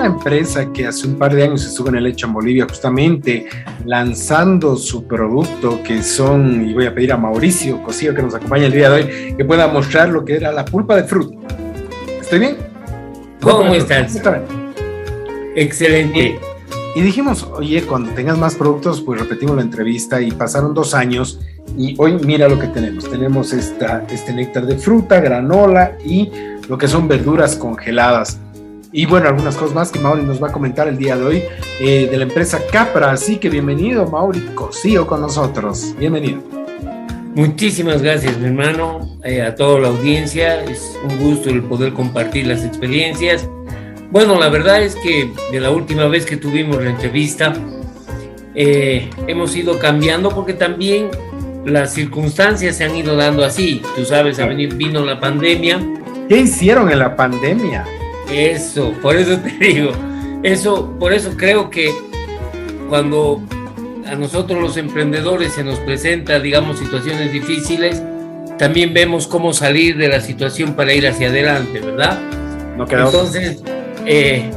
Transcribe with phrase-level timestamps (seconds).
[0.00, 3.46] una empresa que hace un par de años estuvo en el hecho en Bolivia, justamente
[3.84, 8.66] lanzando su producto, que son, y voy a pedir a Mauricio Cosío que nos acompañe
[8.66, 11.36] el día de hoy, que pueda mostrar lo que era la pulpa de fruta.
[12.18, 12.56] ¿Estoy bien?
[13.42, 14.18] ¿Cómo estás?
[15.54, 16.38] Excelente.
[16.96, 21.40] Y dijimos, oye, cuando tengas más productos, pues repetimos la entrevista y pasaron dos años
[21.76, 23.08] y hoy mira lo que tenemos.
[23.08, 26.30] Tenemos esta, este néctar de fruta, granola y
[26.68, 28.40] lo que son verduras congeladas.
[28.92, 31.42] Y bueno, algunas cosas más que Mauri nos va a comentar el día de hoy
[31.80, 33.12] eh, de la empresa Capra.
[33.12, 35.94] Así que bienvenido, Mauri Cosío, con nosotros.
[35.98, 36.42] Bienvenido.
[37.34, 40.64] Muchísimas gracias, mi hermano, eh, a toda la audiencia.
[40.64, 43.48] Es un gusto el poder compartir las experiencias
[44.10, 47.52] bueno, la verdad es que de la última vez que tuvimos la entrevista,
[48.56, 51.10] eh, hemos ido cambiando porque también
[51.64, 53.80] las circunstancias se han ido dando así.
[53.94, 54.40] Tú sabes,
[54.76, 55.80] vino la pandemia.
[56.28, 57.84] ¿Qué hicieron en la pandemia?
[58.30, 59.92] Eso, por eso te digo.
[60.42, 61.92] Eso, por eso creo que
[62.88, 63.42] cuando
[64.06, 68.02] a nosotros los emprendedores se nos presenta, digamos, situaciones difíciles,
[68.58, 72.18] también vemos cómo salir de la situación para ir hacia adelante, ¿verdad?
[72.76, 72.84] No.
[72.84, 73.62] Entonces,
[74.06, 74.50] eh,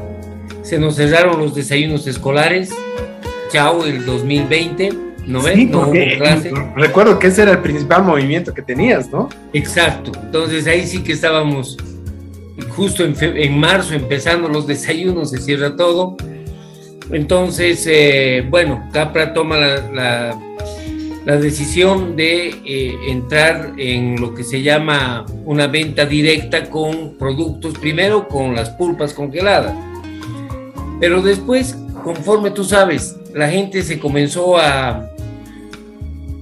[0.61, 2.71] se nos cerraron los desayunos escolares.
[3.51, 4.93] Chao, el 2020.
[5.25, 5.57] ¿No ves?
[6.75, 9.29] recuerdo que ese era el principal movimiento que tenías, ¿no?
[9.53, 10.11] Exacto.
[10.21, 11.77] Entonces ahí sí que estábamos
[12.75, 16.17] justo en, marzo empezando los desayunos, se cierra todo.
[17.11, 20.39] Entonces, eh, bueno, Capra toma la,
[21.25, 27.77] la, decisión de eh, entrar en lo que se llama una venta directa con productos,
[27.77, 29.75] primero con las pulpas congeladas,
[30.99, 35.09] pero después, conforme tú sabes, la gente se comenzó a,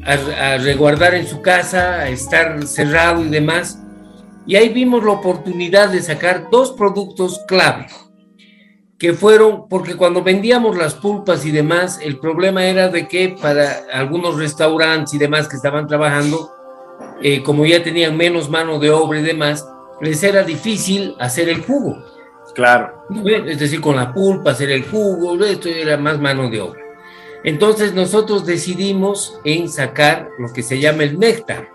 [0.06, 3.80] a, reguardar en su casa, a estar cerrado y demás,
[4.46, 7.88] y ahí vimos la oportunidad de sacar dos productos clave
[9.02, 13.82] que fueron, porque cuando vendíamos las pulpas y demás, el problema era de que para
[13.92, 16.52] algunos restaurantes y demás que estaban trabajando,
[17.24, 19.68] eh, como ya tenían menos mano de obra y demás,
[20.02, 21.98] les era difícil hacer el jugo.
[22.54, 23.08] Claro.
[23.48, 26.82] Es decir, con la pulpa, hacer el jugo, esto era más mano de obra.
[27.44, 31.70] Entonces nosotros decidimos en sacar lo que se llama el néctar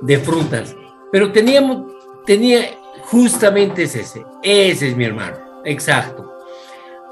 [0.00, 0.74] de frutas.
[1.14, 1.92] Pero teníamos,
[2.26, 4.00] tenía, justamente ese,
[4.42, 6.40] ese es mi hermano, exacto.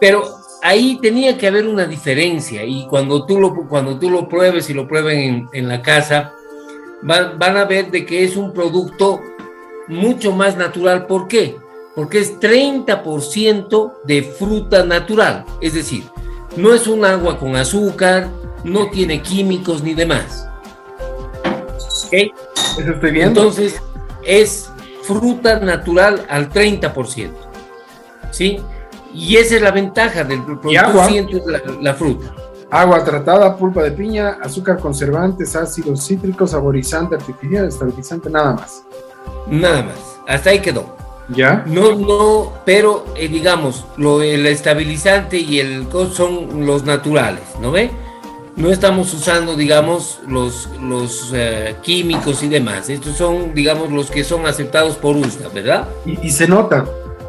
[0.01, 0.25] Pero
[0.61, 4.75] ahí tenía que haber una diferencia y cuando tú lo, cuando tú lo pruebes y
[4.75, 6.33] lo prueben en, en la casa,
[7.03, 9.21] van, a ver de que es un producto
[9.87, 11.07] mucho más natural.
[11.07, 11.57] ¿Por qué?
[11.95, 15.45] Porque es 30% de fruta natural.
[15.61, 16.03] Es decir,
[16.57, 18.29] no es un agua con azúcar,
[18.65, 20.49] no tiene químicos ni demás.
[22.07, 22.33] ¿Ok?
[22.79, 23.41] Eso estoy viendo.
[23.41, 23.81] Entonces,
[24.25, 24.71] es
[25.03, 27.31] fruta natural al 30%.
[28.31, 28.61] ¿Sí?
[29.15, 30.71] Y esa es la ventaja del producto,
[31.47, 32.35] la, la fruta.
[32.71, 38.83] Agua tratada, pulpa de piña, azúcar conservantes, ácidos cítricos, saborizante artificial, estabilizante, nada más.
[39.47, 40.19] Nada más.
[40.27, 40.97] Hasta ahí quedó.
[41.29, 41.65] ¿Ya?
[41.67, 47.91] No, no, pero eh, digamos, lo, el estabilizante y el son los naturales, ¿no ve?
[48.57, 52.91] No estamos usando, digamos, los, los eh, químicos y demás.
[52.91, 55.89] Estos son, digamos, los que son aceptados por USDA, ¿verdad?
[56.05, 56.85] Y, y se nota,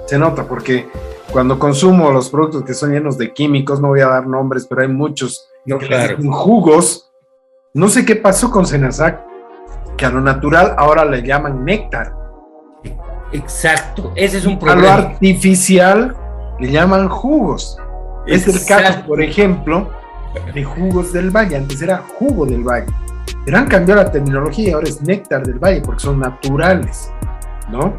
[0.06, 0.90] se nota, porque
[1.32, 4.82] cuando consumo los productos que son llenos de químicos, no voy a dar nombres, pero
[4.82, 6.18] hay muchos no, claro.
[6.32, 7.12] jugos.
[7.74, 9.24] No sé qué pasó con Senasac,
[9.98, 12.14] que a lo natural ahora le llaman néctar.
[13.32, 14.94] Exacto, ese es un problema.
[14.94, 16.16] A lo artificial
[16.60, 17.78] le llaman jugos.
[18.28, 19.90] Es el caso, por ejemplo,
[20.54, 21.58] de jugos del valle.
[21.58, 22.88] Antes era jugo del valle.
[23.46, 27.12] Pero han cambiado la terminología y ahora es néctar del valle porque son naturales,
[27.70, 27.98] ¿no?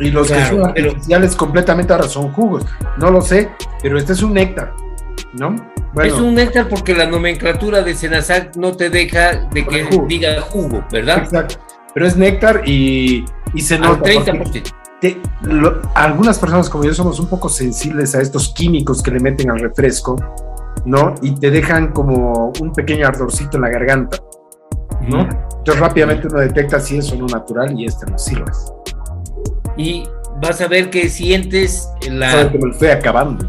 [0.00, 2.64] Y los que son artificiales completamente ahora son jugos.
[2.98, 3.50] No lo sé,
[3.82, 4.72] pero este es un néctar,
[5.34, 5.56] ¿no?
[6.02, 10.84] es un néctar porque la nomenclatura de Senasac no te deja de que diga jugo,
[10.92, 11.18] ¿verdad?
[11.18, 11.56] Exacto.
[11.94, 13.24] Pero es néctar y,
[13.54, 14.08] y se nota.
[14.08, 14.72] 30%.
[15.94, 19.58] algunas personas como yo somos un poco sensibles a estos químicos que le meten al
[19.58, 20.16] refresco,
[20.88, 21.14] ¿no?
[21.22, 24.18] Y te dejan como un pequeño ardorcito en la garganta,
[25.02, 25.20] ¿no?
[25.58, 28.50] Entonces rápidamente uno detecta si es o no natural y este no sirve
[29.78, 30.02] y
[30.42, 32.50] vas a ver que sientes la...
[32.50, 33.46] que me lo estoy acabando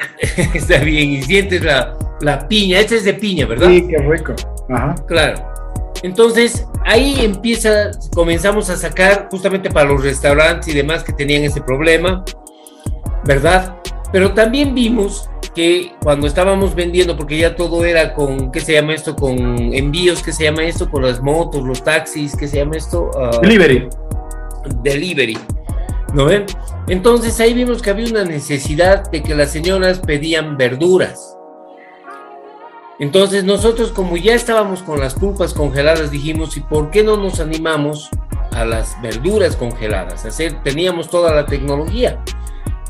[0.54, 3.68] Está bien, y sientes la, la piña, este es de piña, ¿verdad?
[3.68, 4.34] Sí, qué rico.
[4.68, 4.94] Ajá.
[5.06, 5.52] Claro.
[6.02, 11.60] Entonces, ahí empieza, comenzamos a sacar justamente para los restaurantes y demás que tenían ese
[11.60, 12.24] problema,
[13.24, 13.76] ¿verdad?
[14.12, 18.94] Pero también vimos que cuando estábamos vendiendo, porque ya todo era con, ¿qué se llama
[18.94, 19.14] esto?
[19.14, 19.38] Con
[19.74, 20.90] envíos, ¿qué se llama esto?
[20.90, 23.10] Con las motos, los taxis, ¿qué se llama esto?
[23.14, 23.88] Uh, delivery.
[24.82, 25.36] Delivery
[26.14, 26.46] ¿No ven?
[26.88, 31.36] Entonces ahí vimos que había una necesidad de que las señoras pedían verduras.
[32.98, 37.40] Entonces nosotros como ya estábamos con las pulpas congeladas dijimos, ¿y por qué no nos
[37.40, 38.10] animamos
[38.52, 40.24] a las verduras congeladas?
[40.26, 42.22] Hacer, teníamos toda la tecnología.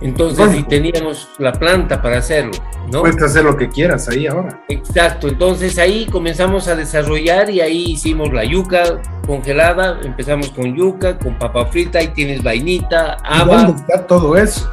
[0.02, 2.52] Entonces, y teníamos la planta para hacerlo,
[2.90, 3.02] ¿no?
[3.02, 4.62] Puedes hacer lo que quieras ahí ahora.
[4.69, 11.19] Exacto, entonces ahí comenzamos a desarrollar y ahí hicimos la yuca congelada, empezamos con yuca,
[11.19, 13.62] con papa frita, ahí tienes vainita, haba.
[13.62, 14.69] ¿Dónde está todo eso?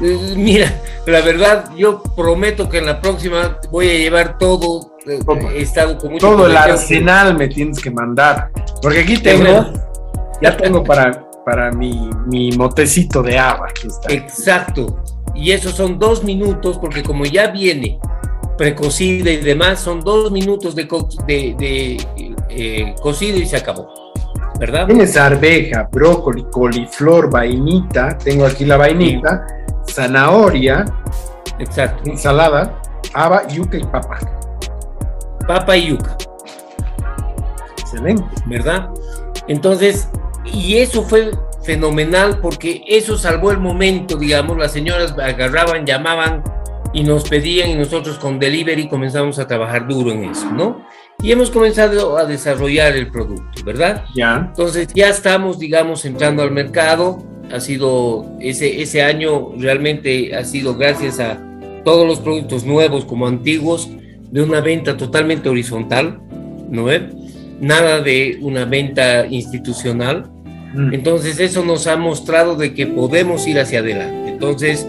[0.00, 4.92] Eh, mira, la verdad, yo prometo que en la próxima voy a llevar todo.
[5.06, 5.20] Eh,
[5.54, 8.50] he estado con mucho Todo el arsenal me tienes que mandar.
[8.82, 9.72] Porque aquí tengo,
[10.42, 13.68] ya tengo para para mi, mi motecito de agua.
[14.08, 15.02] Exacto.
[15.34, 17.98] Y esos son dos minutos, porque como ya viene
[18.56, 20.84] precocida y demás, son dos minutos de,
[21.26, 22.06] de,
[22.48, 23.88] eh, cocido y se acabó.
[24.58, 24.86] ¿Verdad?
[24.86, 29.44] Tienes arveja, brócoli, coliflor, vainita, tengo aquí la vainita,
[29.88, 30.84] zanahoria,
[31.58, 32.08] Exacto.
[32.08, 32.80] ensalada,
[33.12, 34.18] haba, yuca y papa.
[35.48, 36.16] Papa y yuca.
[37.78, 38.24] Excelente.
[38.46, 38.90] ¿Verdad?
[39.48, 40.08] Entonces,
[40.54, 41.30] y eso fue
[41.64, 46.42] fenomenal porque eso salvó el momento, digamos, las señoras agarraban, llamaban
[46.92, 50.86] y nos pedían y nosotros con delivery comenzamos a trabajar duro en eso, ¿no?
[51.22, 54.04] Y hemos comenzado a desarrollar el producto, ¿verdad?
[54.14, 54.46] Ya.
[54.48, 57.18] Entonces ya estamos, digamos, entrando al mercado.
[57.52, 61.38] Ha sido ese, ese año realmente ha sido gracias a
[61.84, 63.88] todos los productos nuevos como antiguos
[64.30, 66.20] de una venta totalmente horizontal,
[66.70, 66.86] ¿no?
[67.60, 70.30] Nada de una venta institucional.
[70.92, 74.30] Entonces eso nos ha mostrado de que podemos ir hacia adelante.
[74.30, 74.86] Entonces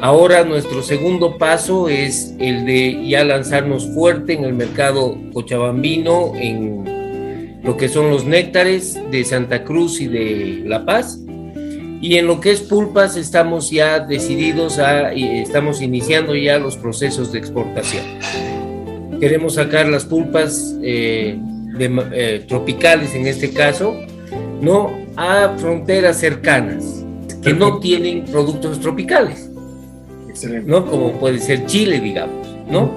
[0.00, 7.60] ahora nuestro segundo paso es el de ya lanzarnos fuerte en el mercado cochabambino, en
[7.62, 11.20] lo que son los néctares de Santa Cruz y de La Paz.
[12.00, 17.32] Y en lo que es pulpas estamos ya decididos a, estamos iniciando ya los procesos
[17.32, 18.04] de exportación.
[19.20, 21.36] Queremos sacar las pulpas eh,
[21.80, 23.96] eh, tropicales en este caso,
[24.60, 25.07] ¿no?
[25.18, 27.04] A fronteras cercanas
[27.42, 29.50] que no tienen productos tropicales.
[30.28, 30.70] Excelente.
[30.70, 30.86] ¿No?
[30.86, 32.88] Como puede ser Chile, digamos, ¿no?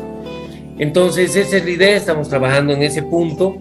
[0.78, 3.58] Entonces, esa es la idea, estamos trabajando en ese punto.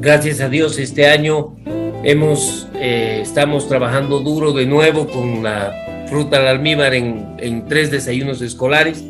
[0.00, 1.56] Gracias a Dios, este año
[2.04, 7.90] hemos, eh, estamos trabajando duro de nuevo con la fruta al almíbar en, en tres
[7.90, 9.04] desayunos escolares.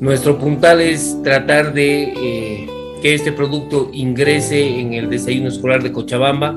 [0.00, 2.66] Nuestro puntal es tratar de eh,
[3.02, 6.56] que este producto ingrese en el desayuno escolar de Cochabamba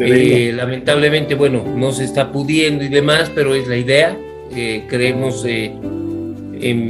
[0.00, 4.16] eh, lamentablemente, bueno, no se está pudiendo y demás, pero es la idea.
[4.54, 5.72] Eh, creemos, eh,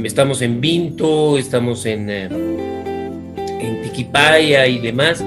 [0.03, 5.23] estamos en Vinto, estamos en, en Tiquipaya y demás,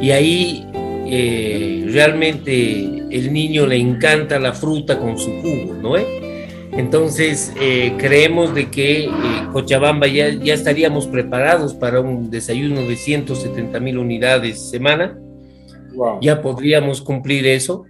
[0.00, 0.66] y ahí
[1.92, 2.62] realmente
[3.10, 5.96] el niño le encanta la fruta con su jugo, ¿no?
[6.72, 7.52] Entonces,
[7.98, 9.10] creemos de que
[9.52, 15.18] Cochabamba ya, ya estaríamos preparados para un desayuno de 170 mil unidades semana
[16.20, 17.84] ya podríamos cumplir eso.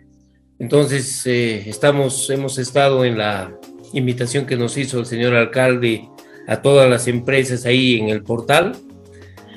[0.59, 3.57] Entonces, eh, estamos, hemos estado en la
[3.93, 6.09] invitación que nos hizo el señor alcalde
[6.47, 8.77] a todas las empresas ahí en el portal,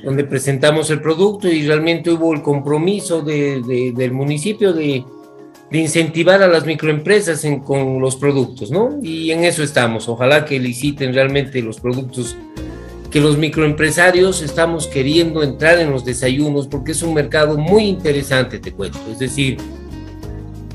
[0.04, 5.04] donde presentamos el producto y realmente hubo el compromiso del municipio de,
[5.72, 9.00] incentivar a las microempresas con los productos, ¿no?
[9.02, 10.08] Y en eso estamos.
[10.08, 12.38] Ojalá que liciten realmente los productos
[13.14, 18.58] que los microempresarios estamos queriendo entrar en los desayunos porque es un mercado muy interesante,
[18.58, 18.98] te cuento.
[19.12, 19.58] Es decir,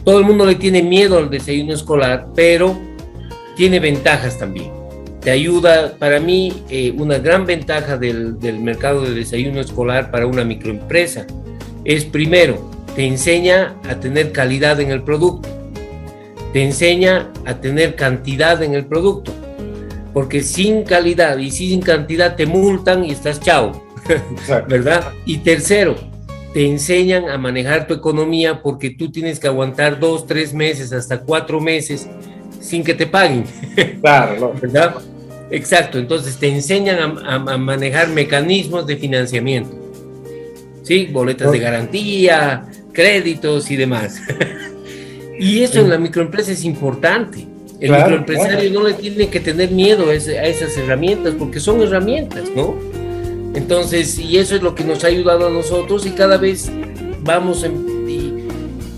[0.04, 2.78] todo el mundo le tiene miedo al desayuno escolar, pero
[3.57, 4.71] tiene ventajas también.
[5.21, 10.28] Te ayuda, para mí, eh, una gran ventaja del, del mercado de desayuno escolar para
[10.28, 11.26] una microempresa
[11.85, 15.49] es primero, te enseña a tener calidad en el producto,
[16.52, 19.33] te enseña a tener cantidad en el producto
[20.12, 23.85] porque sin calidad y sin cantidad te multan y estás chao,
[24.69, 25.12] ¿verdad?
[25.25, 25.97] Y tercero,
[26.53, 31.21] te enseñan a manejar tu economía porque tú tienes que aguantar dos, tres meses, hasta
[31.21, 32.09] cuatro meses
[32.61, 33.45] sin que te paguen.
[34.00, 34.97] Claro, ¿verdad?
[35.50, 39.71] Exacto, entonces te enseñan a, manejar mecanismos de financiamiento,
[40.83, 41.07] ¿sí?
[41.07, 44.21] Boletas de garantía, créditos y demás.
[45.38, 47.47] y eso en la microempresa es importante.
[47.81, 52.75] El microempresario no le tiene que tener miedo a, esas herramientas porque son herramientas, ¿no?
[53.55, 56.71] Entonces, y eso es lo que nos ha ayudado a nosotros y cada vez
[57.23, 57.65] vamos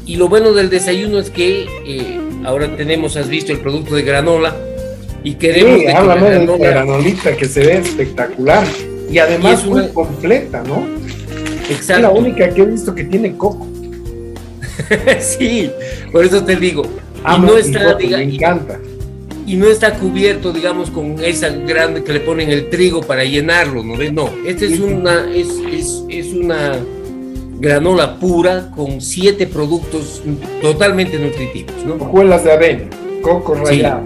[0.06, 4.02] y, lo bueno del desayuno es que eh, ahora tenemos, has visto el producto de
[4.02, 4.56] granola
[5.22, 8.66] y queremos sí, háblame de granolita que se ve espectacular
[9.10, 10.84] y además muy completa, ¿no?
[11.70, 11.94] Exacto.
[11.94, 13.68] Es la única que he visto que tiene coco.
[15.20, 15.70] sí,
[16.10, 16.82] por eso te digo,
[17.26, 18.80] y no está, me encanta.
[19.46, 23.82] Y, no está cubierto, digamos, con esa grande que le ponen el trigo para llenarlo,
[23.82, 23.96] ¿no?
[24.12, 26.78] No, esta es una, es, es, es una
[27.58, 30.22] granola pura con siete productos
[30.62, 31.94] totalmente nutritivos, ¿no?
[31.94, 32.84] Hojuelas de avena,
[33.22, 34.02] coco rallado,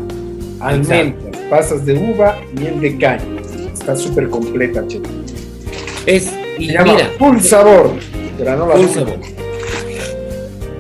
[0.61, 3.25] almendras, pasas de uva, miel de caña.
[3.73, 5.01] Está súper completa, che.
[6.07, 7.91] Es, y mira, full sabor,
[8.39, 9.19] granola full sabor.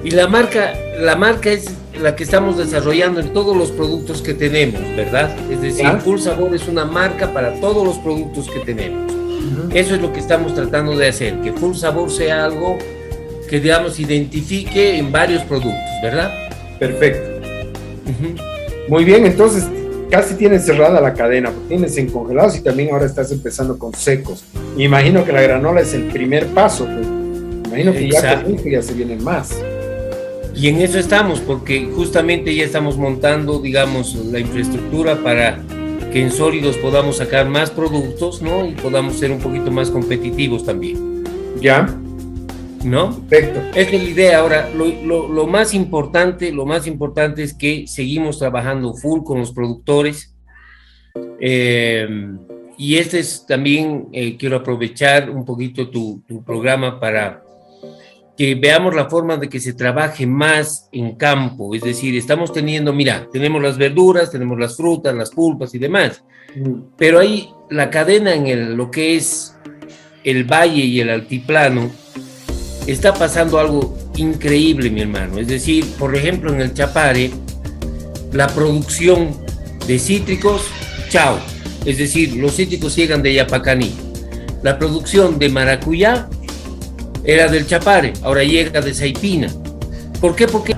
[0.03, 1.67] Y la marca, la marca es
[2.01, 5.35] la que estamos desarrollando en todos los productos que tenemos, ¿verdad?
[5.51, 9.13] Es decir, Full Sabor es una marca para todos los productos que tenemos.
[9.73, 12.79] Eso es lo que estamos tratando de hacer, que Full Sabor sea algo
[13.49, 16.33] que, digamos, identifique en varios productos, ¿verdad?
[16.79, 17.35] Perfecto.
[18.89, 19.67] Muy bien, entonces
[20.11, 24.45] casi tienes cerrada la cadena, tienes en congelados y también ahora estás empezando con secos.
[24.77, 27.07] Me imagino que la granola es el primer paso, pues.
[27.67, 29.57] imagino que ya ya se vienen más.
[30.57, 35.61] Y en eso estamos, porque justamente ya estamos montando, digamos, la infraestructura para
[36.13, 38.65] que en sólidos podamos sacar más productos, ¿no?
[38.65, 41.25] Y podamos ser un poquito más competitivos también.
[41.61, 41.87] ¿Ya?
[42.85, 43.19] ¿No?
[43.29, 43.61] Perfecto.
[43.71, 44.39] Esa es la idea.
[44.39, 50.35] Ahora, lo, más importante, lo más importante es que seguimos trabajando full con los productores.
[51.41, 52.07] Eh,
[52.79, 57.44] y este es también, eh, quiero aprovechar un poquito tu, tu programa para
[58.37, 62.93] que veamos la forma de que se trabaje más en campo, es decir, estamos teniendo,
[62.93, 66.25] mira, tenemos las verduras, tenemos las frutas, las pulpas y demás,
[66.97, 69.55] pero ahí la cadena en el, lo que es
[70.25, 71.91] el valle y el altiplano,
[72.87, 77.31] está pasando algo increíble, mi hermano, es decir, por ejemplo, en el Chapare,
[78.33, 79.31] la producción
[79.87, 80.67] de cítricos,
[81.09, 81.39] chao,
[81.85, 83.95] es decir, los cítricos llegan de Yapacaní,
[84.63, 86.29] la producción de maracuyá,
[87.25, 89.49] era del Chapare, ahora llega de Saipina.
[90.21, 90.47] ¿Por qué?
[90.47, 90.77] Porque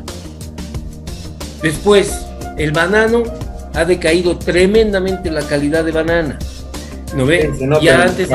[1.63, 2.13] después
[2.57, 3.25] el banano
[3.75, 6.39] ha decaído tremendamente la calidad de banana.
[7.15, 7.51] ¿No ves?
[7.83, 8.29] ya antes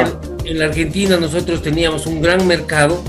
[0.45, 3.01] en, la Argentina nosotros teníamos un gran mercado,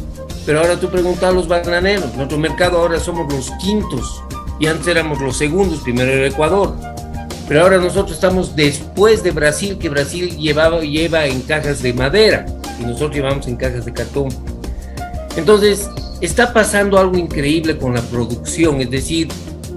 [0.47, 4.23] pero ahora tú preguntas a los bananeros, nuestro mercado ahora somos los quintos
[4.61, 6.75] y antes éramos los segundos, primero era Ecuador.
[7.49, 12.47] Pero ahora nosotros estamos después de Brasil, que Brasil llevaba, lleva en cajas de madera
[12.81, 14.29] y nosotros llevamos en cajas de cartón.
[15.37, 15.89] Entonces,
[16.21, 19.29] está pasando algo increíble con la producción, es decir,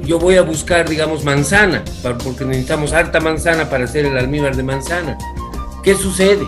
[0.06, 1.84] yo voy a buscar, digamos, manzana,
[2.24, 5.18] porque necesitamos harta manzana para hacer el almíbar de manzana.
[5.84, 6.46] ¿Qué sucede?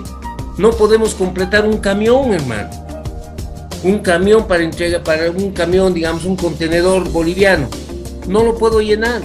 [0.58, 2.70] No podemos completar un camión, hermano.
[3.84, 7.68] Un camión para entrega, para un camión, digamos, un contenedor boliviano.
[8.28, 9.22] No lo puedo llenar.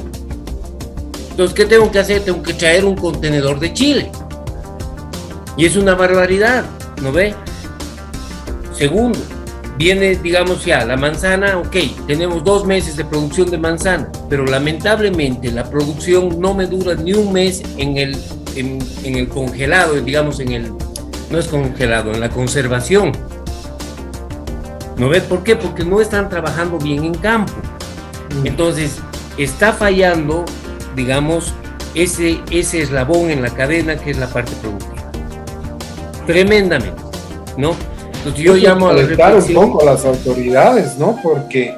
[1.31, 2.23] Entonces, ¿qué tengo que hacer?
[2.23, 4.11] Tengo que traer un contenedor de Chile.
[5.57, 6.65] Y es una barbaridad,
[7.03, 7.35] ¿no ve?
[8.75, 9.19] Segundo,
[9.79, 15.51] viene, digamos ya, la manzana, ok, tenemos dos meses de producción de manzana, pero lamentablemente
[15.51, 18.17] la producción no me dura ni un mes en el,
[18.57, 20.73] en, el congelado, digamos, en el,
[21.31, 23.13] no es congelado, en la conservación.
[24.97, 25.57] ¿No ves por qué?
[25.57, 27.55] Porque no están trabajando bien en campo.
[28.43, 28.47] Mm.
[28.47, 28.99] Entonces,
[29.39, 30.45] está fallando,
[30.95, 31.55] digamos,
[31.95, 35.11] ese, ese eslabón en la cadena que es la parte productiva.
[36.27, 37.03] Tremendamente,
[37.57, 37.75] ¿no?
[38.23, 41.19] Pues yo llamo a un poco a las autoridades, ¿no?
[41.23, 41.75] Porque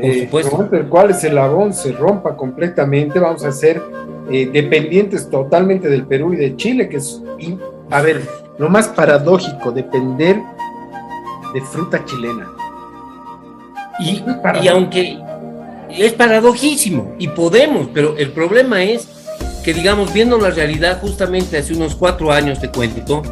[0.00, 0.28] eh,
[0.72, 3.82] el cual ese labón se rompa completamente, vamos a ser
[4.30, 7.20] eh, dependientes totalmente del Perú y de Chile, que es,
[7.90, 8.22] a ver,
[8.58, 10.40] lo más paradójico, depender
[11.52, 12.50] de fruta chilena.
[13.98, 14.22] Y,
[14.62, 15.18] y aunque
[15.90, 19.08] es paradojísimo, y podemos, pero el problema es
[19.64, 23.22] que, digamos, viendo la realidad, justamente hace unos cuatro años, te cuento,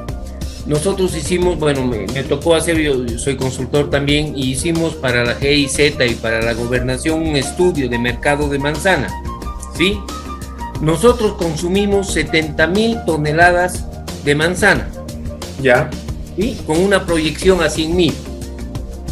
[0.70, 5.96] nosotros hicimos, bueno, me, tocó hacer, yo, soy consultor también, y hicimos para la GIZ
[6.08, 9.08] y para la gobernación un estudio de mercado de manzana,
[9.76, 9.98] ¿sí?
[10.80, 13.84] Nosotros consumimos 70 mil toneladas
[14.24, 14.88] de manzana.
[15.60, 15.90] Ya.
[16.36, 16.56] ¿Sí?
[16.64, 18.14] Con una proyección a 100 mil.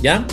[0.01, 0.25] ¿Ya?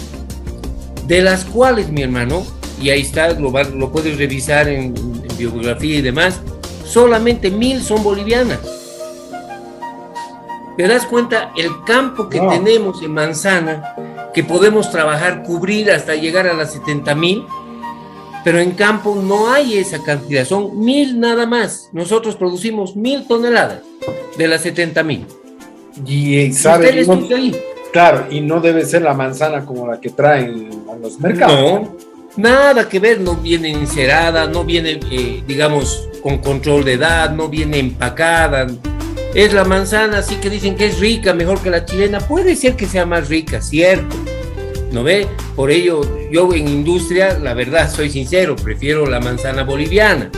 [1.08, 2.46] De las cuales, mi hermano,
[2.80, 6.40] y ahí está, lo, lo puedes revisar en, en biografía y demás,
[6.86, 8.75] solamente mil son bolivianas.
[10.78, 13.96] ¿Te das cuenta el campo que tenemos en manzana,
[14.34, 17.46] que podemos trabajar, cubrir hasta llegar a las 70 mil?
[18.44, 21.90] Pero en campo no hay esa cantidad, son mil nada más.
[21.94, 23.82] Nosotros producimos mil toneladas
[24.38, 25.26] de las 70 mil.
[26.06, 27.06] Y, sabe,
[27.94, 31.58] claro, y no debe ser la manzana como la que traen a los mercados.
[31.58, 31.96] No,
[32.36, 37.48] nada que ver, no viene encerada, no viene, eh, digamos, con control de edad, no
[37.48, 38.68] viene empacada,
[39.36, 42.20] es la manzana, así que dicen que es rica, mejor que la chilena.
[42.20, 44.16] Puede ser que sea más rica, cierto.
[44.94, 45.28] ¿No ve?
[45.58, 46.02] Por ello,
[46.32, 50.32] yo en industria, la verdad, soy sincero, prefiero la manzana boliviana,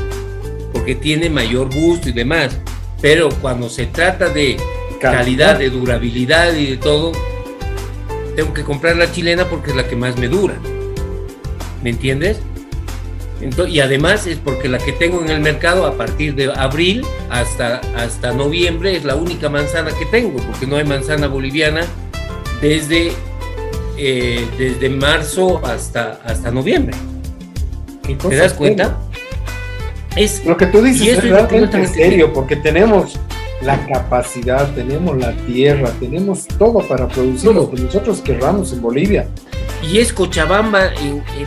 [0.73, 2.57] porque tiene mayor gusto y demás.
[2.99, 4.57] Pero cuando se trata de
[4.99, 7.11] calidad, de durabilidad y de todo,
[8.35, 10.55] tengo que comprar la chilena porque es la que más me dura.
[11.83, 12.39] ¿Me entiendes?
[13.67, 17.81] Y además es porque la que tengo en el mercado a partir de abril hasta,
[17.95, 21.85] hasta noviembre es la única manzana que tengo, porque no hay manzana boliviana
[22.61, 23.11] desde,
[23.97, 26.95] eh, desde marzo hasta, hasta noviembre.
[28.29, 28.97] ¿Te das cuenta?
[30.15, 33.19] Es, lo que tú dices es realmente en serio, porque tenemos
[33.61, 39.27] la capacidad, tenemos la tierra, tenemos todo para producir lo que nosotros querramos en Bolivia.
[39.89, 40.91] Y es Cochabamba,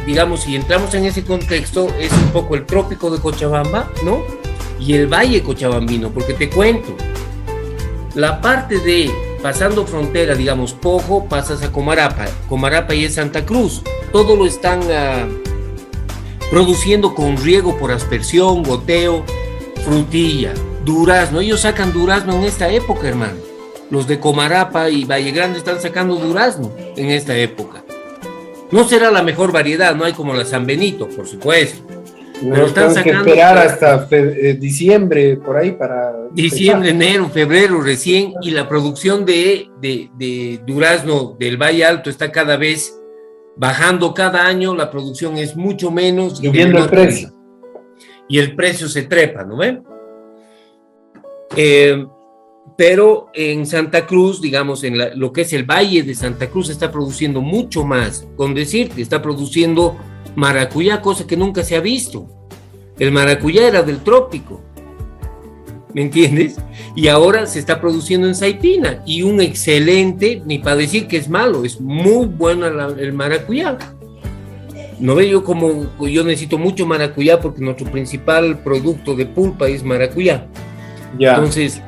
[0.06, 4.22] digamos, si entramos en ese contexto, es un poco el trópico de Cochabamba, ¿no?
[4.78, 6.96] Y el valle cochabambino, porque te cuento,
[8.14, 9.10] la parte de
[9.42, 14.80] pasando frontera, digamos, Pojo, pasas a Comarapa, Comarapa y es Santa Cruz, todo lo están
[14.90, 15.28] ah,
[16.50, 19.22] produciendo con riego por aspersión, goteo,
[19.84, 20.54] frutilla,
[20.84, 23.38] durazno, ellos sacan durazno en esta época, hermano.
[23.90, 27.82] Los de Comarapa y Valle Grande están sacando durazno en esta época.
[28.72, 31.84] No será la mejor variedad, no hay como la San Benito, por supuesto.
[32.40, 33.24] pero están sacando.
[33.24, 36.12] Que esperar hasta eh, diciembre, por ahí, para.
[36.32, 42.56] Diciembre, enero, febrero recién, y la producción de, de, durazno del Valle Alto está cada
[42.56, 42.96] vez
[43.56, 46.38] bajando cada año, la producción es mucho menos.
[46.38, 47.34] Subiendo el precio.
[48.28, 49.82] Y el precio se trepa, ¿no ven?
[51.56, 52.06] Eh,
[52.76, 56.90] pero en Santa Cruz, digamos, en lo que es el Valle de Santa Cruz, está
[56.90, 58.26] produciendo mucho más.
[58.36, 59.96] Con decirte, está produciendo
[60.34, 62.26] maracuyá, cosa que nunca se ha visto.
[62.98, 64.60] El maracuyá era del trópico,
[65.94, 66.56] ¿me entiendes?
[66.94, 71.28] Y ahora se está produciendo en Saipina y un excelente, ni para decir que es
[71.28, 73.78] malo, es muy bueno el maracuyá.
[74.98, 79.82] No veo yo como yo necesito mucho maracuyá porque nuestro principal producto de pulpa es
[79.82, 80.46] maracuyá.
[81.18, 81.30] Ya.
[81.36, 81.80] Entonces,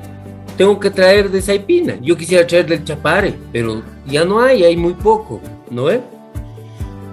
[0.57, 1.99] tengo que traer de Saipina.
[2.01, 6.01] Yo quisiera traer del Chapare, pero ya no hay, hay muy poco, ¿no es?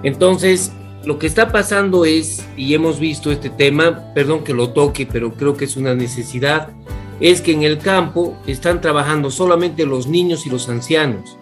[0.02, 0.72] Entonces,
[1.04, 5.32] lo que está pasando es, y hemos visto este tema, perdón que lo toque, pero
[5.32, 6.68] creo que es una necesidad,
[7.20, 11.36] es que en el campo están trabajando solamente los niños y los ancianos.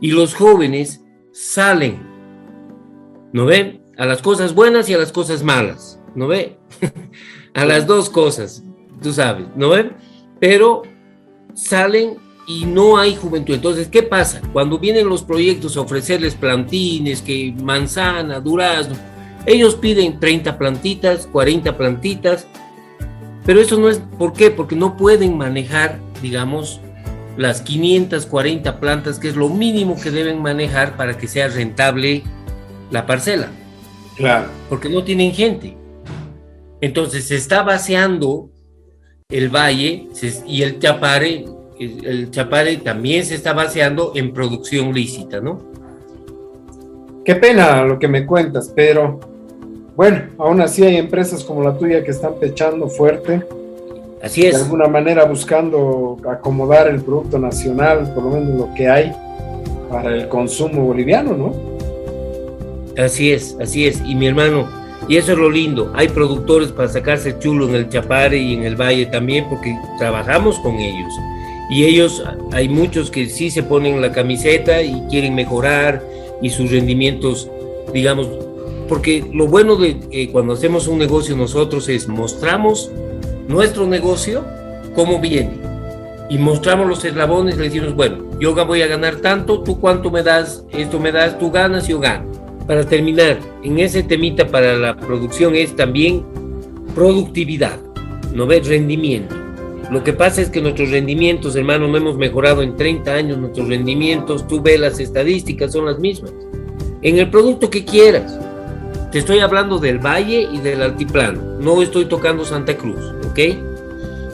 [0.00, 2.02] Y los jóvenes salen,
[3.32, 3.82] ¿no ven?
[3.96, 6.58] A las cosas buenas y a las cosas malas, ¿no ve?
[7.54, 8.62] a las dos cosas,
[9.02, 9.92] tú sabes, ¿no ven?
[10.40, 10.82] Pero
[11.58, 13.54] salen y no hay juventud.
[13.54, 14.40] Entonces, ¿qué pasa?
[14.52, 18.96] Cuando vienen los proyectos a ofrecerles plantines, que manzana, durazno,
[19.44, 22.46] ellos piden 30 plantitas, 40 plantitas,
[23.44, 24.50] pero eso no es, ¿por qué?
[24.50, 26.80] Porque no pueden manejar, digamos,
[27.36, 32.22] las 540 plantas, que es lo mínimo que deben manejar para que sea rentable
[32.90, 33.48] la parcela.
[34.16, 34.48] Claro.
[34.68, 35.76] Porque no tienen gente.
[36.80, 38.50] Entonces se está vaciando
[39.30, 40.08] el valle
[40.46, 41.44] y el chapare,
[41.78, 45.60] el chapare también se está baseando en producción lícita, ¿no?
[47.26, 49.20] Qué pena lo que me cuentas, pero
[49.94, 53.42] bueno, aún así hay empresas como la tuya que están pechando fuerte.
[54.22, 54.56] Así es.
[54.56, 59.12] De alguna manera buscando acomodar el producto nacional, por lo menos lo que hay
[59.90, 61.54] para el consumo boliviano, ¿no?
[62.96, 64.00] Así es, así es.
[64.06, 64.66] Y mi hermano,
[65.08, 65.90] y eso es lo lindo.
[65.94, 70.58] Hay productores para sacarse chulo en el Chapare y en el Valle también porque trabajamos
[70.58, 71.12] con ellos.
[71.70, 76.02] Y ellos, hay muchos que sí se ponen la camiseta y quieren mejorar
[76.42, 77.50] y sus rendimientos,
[77.92, 78.28] digamos,
[78.88, 82.90] porque lo bueno de cuando hacemos un negocio nosotros es mostramos
[83.48, 84.44] nuestro negocio,
[84.94, 85.58] cómo viene.
[86.30, 90.22] Y mostramos los eslabones, le decimos, bueno, yo voy a ganar tanto, tú cuánto me
[90.22, 92.27] das, esto me das, tú ganas, yo gano
[92.68, 96.22] para terminar, en ese temita para la producción es también
[96.94, 97.80] productividad,
[98.34, 99.34] no ves rendimiento.
[99.90, 103.68] Lo que pasa es que nuestros rendimientos, hermano, no hemos mejorado en 30 años nuestros
[103.68, 106.34] rendimientos, tú ves las estadísticas, son las mismas.
[107.00, 108.38] En el producto que quieras,
[109.12, 113.38] te estoy hablando del valle y del altiplano, no estoy tocando Santa Cruz, ¿ok?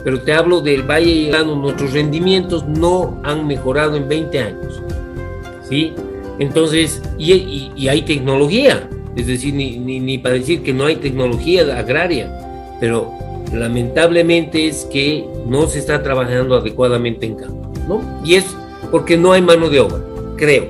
[0.03, 4.81] Pero te hablo del valle y el nuestros rendimientos no han mejorado en 20 años,
[5.69, 5.93] ¿sí?
[6.39, 12.31] Entonces, y, hay tecnología, es decir, ni, ni, para decir que no hay tecnología agraria,
[12.79, 13.13] pero
[13.53, 18.01] lamentablemente es que no se está trabajando adecuadamente en campo, ¿no?
[18.23, 18.45] Y es
[18.91, 19.99] porque no hay mano de obra,
[20.37, 20.67] creo.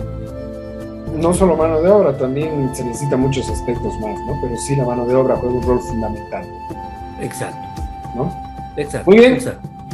[1.15, 4.33] No solo mano de obra, también se necesita muchos aspectos más, ¿no?
[4.41, 6.45] Pero sí la mano de obra juega un rol fundamental.
[7.21, 7.57] Exacto.
[8.15, 8.31] ¿No?
[8.77, 9.09] Exacto.
[9.09, 9.39] Muy bien.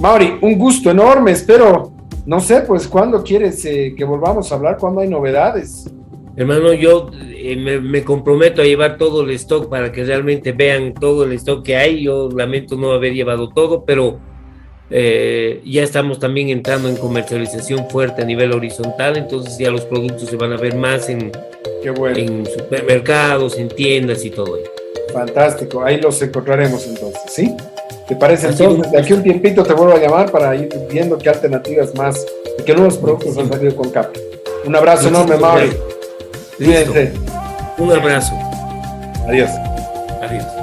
[0.01, 1.91] Mauri, un gusto enorme, espero
[2.25, 4.77] no sé, pues, ¿cuándo quieres eh, que volvamos a hablar?
[4.77, 5.89] ¿Cuándo hay novedades?
[6.35, 11.25] Hermano, yo eh, me, comprometo a llevar todo el stock para que realmente vean todo
[11.25, 12.03] el stock que hay.
[12.03, 14.19] Yo lamento no haber llevado todo, pero
[14.89, 20.29] eh, ya estamos también entrando en comercialización fuerte a nivel horizontal, entonces ya los productos
[20.29, 21.31] se van a ver más en,
[21.83, 24.71] en supermercados, en tiendas y todo ello.
[25.13, 27.55] Fantástico, ahí los encontraremos entonces, ¿sí?
[28.07, 28.91] ¿Te parece entonces?
[28.91, 32.25] De aquí un tiempito te vuelvo a llamar para ir viendo qué alternativas más
[32.59, 34.19] y qué nuevos productos han salido con Capri.
[34.65, 35.71] Un abrazo enorme, Mauri.
[37.77, 38.33] Un abrazo.
[39.27, 39.49] Adiós.
[40.21, 40.60] Adiós.